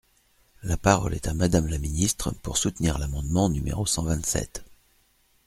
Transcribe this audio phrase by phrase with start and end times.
[0.63, 4.63] La parole est à Madame la ministre, pour soutenir l’amendement numéro cent vingt-sept.